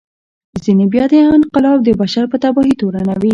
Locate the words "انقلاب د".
1.37-1.89